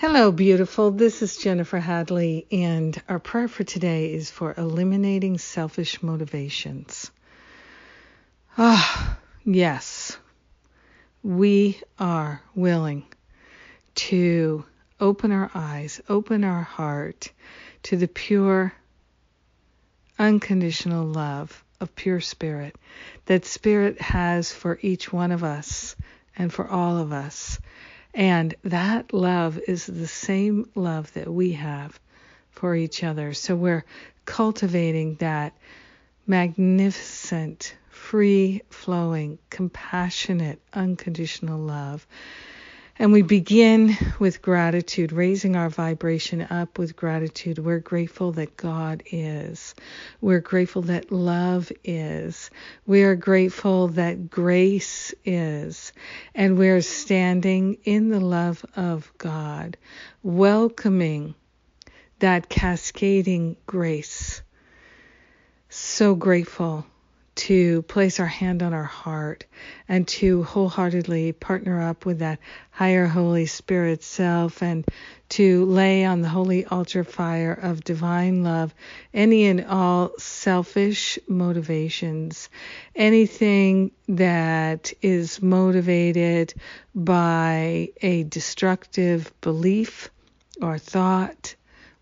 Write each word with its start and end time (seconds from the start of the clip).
Hello, 0.00 0.30
beautiful. 0.30 0.92
This 0.92 1.22
is 1.22 1.38
Jennifer 1.38 1.80
Hadley, 1.80 2.46
and 2.52 3.02
our 3.08 3.18
prayer 3.18 3.48
for 3.48 3.64
today 3.64 4.14
is 4.14 4.30
for 4.30 4.54
eliminating 4.56 5.38
selfish 5.38 6.04
motivations. 6.04 7.10
Ah, 8.56 9.18
yes, 9.44 10.16
we 11.24 11.80
are 11.98 12.40
willing 12.54 13.06
to 13.96 14.64
open 15.00 15.32
our 15.32 15.50
eyes, 15.52 16.00
open 16.08 16.44
our 16.44 16.62
heart 16.62 17.32
to 17.82 17.96
the 17.96 18.06
pure, 18.06 18.72
unconditional 20.16 21.06
love 21.06 21.64
of 21.80 21.96
pure 21.96 22.20
spirit 22.20 22.76
that 23.26 23.44
spirit 23.44 24.00
has 24.00 24.52
for 24.52 24.78
each 24.80 25.12
one 25.12 25.32
of 25.32 25.42
us 25.42 25.96
and 26.36 26.52
for 26.52 26.68
all 26.68 26.98
of 26.98 27.12
us. 27.12 27.58
And 28.14 28.54
that 28.64 29.12
love 29.12 29.60
is 29.68 29.86
the 29.86 30.06
same 30.06 30.68
love 30.74 31.12
that 31.12 31.28
we 31.28 31.52
have 31.52 31.98
for 32.50 32.74
each 32.74 33.04
other. 33.04 33.34
So 33.34 33.54
we're 33.54 33.84
cultivating 34.24 35.16
that 35.16 35.52
magnificent, 36.26 37.76
free 37.90 38.62
flowing, 38.70 39.38
compassionate, 39.50 40.60
unconditional 40.72 41.58
love 41.58 42.06
and 42.98 43.12
we 43.12 43.22
begin 43.22 43.96
with 44.18 44.42
gratitude, 44.42 45.12
raising 45.12 45.54
our 45.54 45.70
vibration 45.70 46.42
up 46.42 46.78
with 46.78 46.96
gratitude. 46.96 47.58
We're 47.58 47.78
grateful 47.78 48.32
that 48.32 48.56
God 48.56 49.04
is. 49.12 49.76
We're 50.20 50.40
grateful 50.40 50.82
that 50.82 51.12
love 51.12 51.70
is. 51.84 52.50
We 52.86 53.04
are 53.04 53.14
grateful 53.14 53.88
that 53.88 54.28
grace 54.28 55.14
is. 55.24 55.92
And 56.34 56.58
we're 56.58 56.82
standing 56.82 57.78
in 57.84 58.08
the 58.08 58.20
love 58.20 58.64
of 58.74 59.12
God, 59.16 59.76
welcoming 60.24 61.36
that 62.18 62.48
cascading 62.48 63.56
grace. 63.66 64.42
So 65.68 66.16
grateful 66.16 66.84
to 67.38 67.82
place 67.82 68.18
our 68.18 68.26
hand 68.26 68.64
on 68.64 68.74
our 68.74 68.82
heart 68.82 69.44
and 69.88 70.08
to 70.08 70.42
wholeheartedly 70.42 71.32
partner 71.32 71.80
up 71.80 72.04
with 72.04 72.18
that 72.18 72.40
higher 72.70 73.06
Holy 73.06 73.46
Spirit 73.46 74.02
self 74.02 74.60
and 74.60 74.84
to 75.28 75.64
lay 75.66 76.04
on 76.04 76.20
the 76.20 76.28
holy 76.28 76.64
altar 76.66 77.04
fire 77.04 77.52
of 77.52 77.84
divine 77.84 78.42
love 78.42 78.74
any 79.14 79.46
and 79.46 79.64
all 79.66 80.12
selfish 80.18 81.18
motivations, 81.28 82.48
anything 82.96 83.92
that 84.08 84.92
is 85.00 85.40
motivated 85.40 86.54
by 86.94 87.88
a 88.02 88.24
destructive 88.24 89.32
belief 89.40 90.10
or 90.60 90.76
thought 90.76 91.54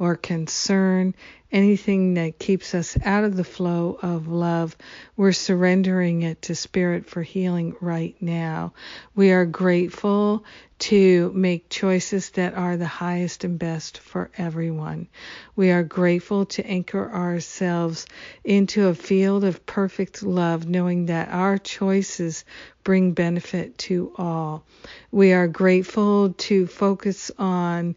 or 0.00 0.16
concern, 0.16 1.14
anything 1.52 2.14
that 2.14 2.38
keeps 2.38 2.74
us 2.74 2.96
out 3.04 3.22
of 3.22 3.36
the 3.36 3.44
flow 3.44 3.98
of 4.00 4.28
love, 4.28 4.74
we're 5.14 5.30
surrendering 5.30 6.22
it 6.22 6.40
to 6.40 6.54
Spirit 6.54 7.04
for 7.06 7.22
healing 7.22 7.76
right 7.82 8.16
now. 8.18 8.72
We 9.14 9.30
are 9.30 9.44
grateful 9.44 10.42
to 10.78 11.30
make 11.34 11.68
choices 11.68 12.30
that 12.30 12.54
are 12.54 12.78
the 12.78 12.86
highest 12.86 13.44
and 13.44 13.58
best 13.58 13.98
for 13.98 14.30
everyone. 14.38 15.06
We 15.54 15.70
are 15.70 15.82
grateful 15.82 16.46
to 16.46 16.66
anchor 16.66 17.12
ourselves 17.12 18.06
into 18.42 18.86
a 18.86 18.94
field 18.94 19.44
of 19.44 19.66
perfect 19.66 20.22
love, 20.22 20.66
knowing 20.66 21.06
that 21.06 21.28
our 21.28 21.58
choices 21.58 22.46
bring 22.84 23.12
benefit 23.12 23.76
to 23.76 24.14
all. 24.16 24.64
We 25.10 25.34
are 25.34 25.46
grateful 25.46 26.32
to 26.32 26.66
focus 26.66 27.30
on 27.38 27.96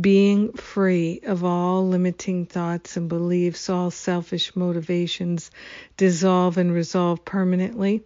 being 0.00 0.52
free 0.52 1.20
of 1.24 1.44
all 1.44 1.86
limiting 1.88 2.44
thoughts 2.46 2.96
and 2.96 3.08
beliefs, 3.08 3.70
all 3.70 3.90
selfish 3.90 4.54
motivations 4.54 5.50
dissolve 5.96 6.58
and 6.58 6.72
resolve 6.72 7.24
permanently 7.24 8.02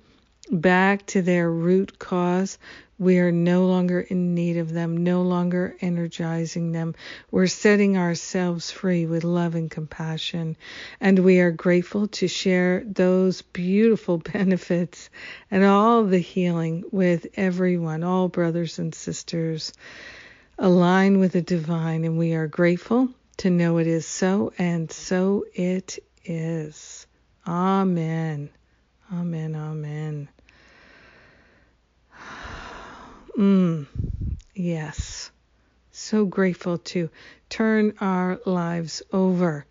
back 0.51 1.07
to 1.07 1.23
their 1.23 1.51
root 1.51 1.99
cause. 1.99 2.59
We 2.99 3.19
are 3.19 3.33
no 3.33 3.67
longer 3.67 4.01
in 4.01 4.35
need 4.35 4.59
of 4.59 4.73
them, 4.73 4.99
no 4.99 5.23
longer 5.23 5.75
energizing 5.81 6.73
them. 6.73 6.95
We're 7.31 7.47
setting 7.47 7.97
ourselves 7.97 8.71
free 8.71 9.07
with 9.07 9.25
love 9.25 9.55
and 9.55 9.71
compassion. 9.71 10.57
And 11.01 11.21
we 11.21 11.41
are 11.41 11.51
grateful 11.51 12.09
to 12.09 12.29
share 12.29 12.83
those 12.85 13.41
beautiful 13.41 14.19
benefits 14.33 15.09
and 15.51 15.65
all 15.65 16.05
the 16.05 16.19
healing 16.19 16.85
with 16.91 17.27
everyone, 17.35 18.05
all 18.05 18.29
brothers 18.29 18.79
and 18.79 18.95
sisters 18.95 19.73
align 20.61 21.19
with 21.19 21.33
the 21.33 21.41
divine, 21.41 22.05
and 22.05 22.19
we 22.19 22.35
are 22.35 22.47
grateful 22.47 23.09
to 23.39 23.49
know 23.51 23.79
it 23.79 23.87
is 23.87 24.07
so, 24.07 24.53
and 24.59 24.93
so 24.93 25.47
it 25.55 25.99
is. 26.25 27.07
Amen. 27.47 28.51
Amen. 29.13 29.57
Amen. 29.57 30.29
Mm, 33.39 33.87
yes. 34.55 35.31
So 35.93 36.27
grateful 36.27 36.79
to 36.79 37.09
turn 37.49 37.95
our 38.01 38.39
lives 38.45 39.03
over 39.13 39.65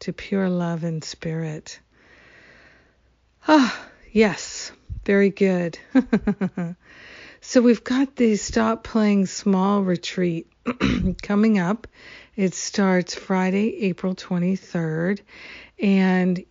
to 0.00 0.12
pure 0.12 0.50
love 0.50 0.84
and 0.84 1.02
spirit. 1.02 1.80
Ah, 3.48 3.88
yes. 4.12 4.72
Very 5.06 5.30
good. 5.30 5.78
So 7.46 7.60
we've 7.60 7.84
got 7.84 8.16
the 8.16 8.36
Stop 8.36 8.84
Playing 8.84 9.26
Small 9.26 9.82
retreat 9.82 10.50
coming 11.22 11.58
up. 11.58 11.86
It 12.36 12.54
starts 12.54 13.14
Friday, 13.14 13.84
April 13.84 14.14
23rd, 14.14 15.20
and 15.78 16.42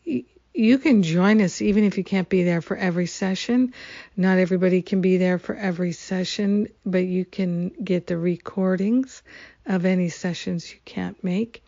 you 0.53 0.77
can 0.77 1.01
join 1.01 1.41
us 1.41 1.63
even 1.63 1.83
if 1.83 1.97
you 1.97 2.03
can't 2.03 2.29
be 2.29 2.43
there 2.43 2.61
for 2.61 2.77
every 2.77 3.07
session. 3.07 3.73
Not 4.15 4.37
everybody 4.37 4.83
can 4.83 5.01
be 5.01 5.17
there 5.17 5.39
for 5.39 5.55
every 5.55 5.93
session, 5.93 6.67
but 6.85 7.05
you 7.05 7.25
can 7.25 7.69
get 7.69 8.05
the 8.05 8.17
recordings 8.17 9.23
of 9.65 9.85
any 9.85 10.09
sessions 10.09 10.71
you 10.71 10.79
can't 10.85 11.21
make. 11.23 11.63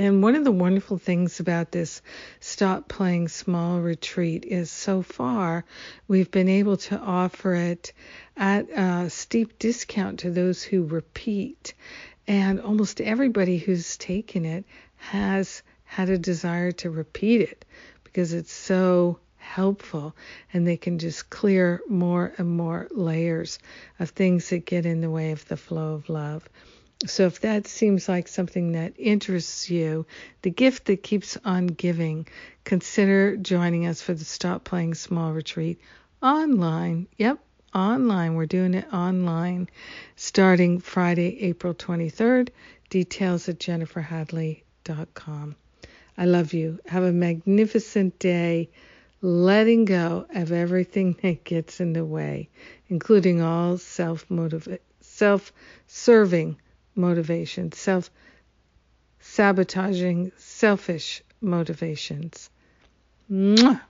And 0.00 0.22
one 0.22 0.36
of 0.36 0.44
the 0.44 0.52
wonderful 0.52 0.96
things 0.96 1.40
about 1.40 1.72
this 1.72 2.02
Stop 2.38 2.86
Playing 2.86 3.26
Small 3.26 3.80
retreat 3.80 4.44
is 4.44 4.70
so 4.70 5.02
far 5.02 5.64
we've 6.06 6.30
been 6.30 6.48
able 6.48 6.76
to 6.76 6.96
offer 6.96 7.52
it 7.56 7.92
at 8.36 8.70
a 8.70 9.10
steep 9.10 9.58
discount 9.58 10.20
to 10.20 10.30
those 10.30 10.62
who 10.62 10.84
repeat. 10.84 11.74
And 12.28 12.60
almost 12.60 13.00
everybody 13.00 13.58
who's 13.58 13.96
taken 13.96 14.44
it 14.44 14.64
has 14.98 15.64
had 15.82 16.10
a 16.10 16.18
desire 16.18 16.70
to 16.70 16.90
repeat 16.90 17.40
it 17.40 17.64
because 18.04 18.32
it's 18.32 18.52
so 18.52 19.18
helpful 19.36 20.14
and 20.52 20.64
they 20.64 20.76
can 20.76 21.00
just 21.00 21.28
clear 21.28 21.80
more 21.88 22.32
and 22.38 22.48
more 22.48 22.86
layers 22.92 23.58
of 23.98 24.10
things 24.10 24.50
that 24.50 24.64
get 24.64 24.86
in 24.86 25.00
the 25.00 25.10
way 25.10 25.32
of 25.32 25.48
the 25.48 25.56
flow 25.56 25.94
of 25.94 26.08
love. 26.08 26.48
So 27.06 27.26
if 27.26 27.42
that 27.42 27.68
seems 27.68 28.08
like 28.08 28.26
something 28.26 28.72
that 28.72 28.92
interests 28.98 29.70
you, 29.70 30.04
the 30.42 30.50
gift 30.50 30.86
that 30.86 31.04
keeps 31.04 31.38
on 31.44 31.68
giving, 31.68 32.26
consider 32.64 33.36
joining 33.36 33.86
us 33.86 34.02
for 34.02 34.14
the 34.14 34.24
Stop 34.24 34.64
Playing 34.64 34.94
Small 34.94 35.32
retreat 35.32 35.80
online. 36.20 37.06
Yep, 37.16 37.38
online. 37.72 38.34
We're 38.34 38.46
doing 38.46 38.74
it 38.74 38.92
online 38.92 39.68
starting 40.16 40.80
Friday, 40.80 41.40
April 41.44 41.72
23rd. 41.72 42.48
Details 42.90 43.48
at 43.48 43.60
jenniferhadley.com. 43.60 45.54
I 46.16 46.24
love 46.24 46.52
you. 46.52 46.80
Have 46.86 47.04
a 47.04 47.12
magnificent 47.12 48.18
day, 48.18 48.70
letting 49.22 49.84
go 49.84 50.26
of 50.34 50.50
everything 50.50 51.16
that 51.22 51.44
gets 51.44 51.78
in 51.78 51.92
the 51.92 52.04
way, 52.04 52.48
including 52.88 53.40
all 53.40 53.78
self 53.78 54.26
self 55.00 55.52
serving 55.86 56.56
motivations, 56.98 57.78
self 57.78 58.10
sabotaging, 59.20 60.32
selfish 60.36 61.22
motivations. 61.40 62.50
Mwah! 63.30 63.80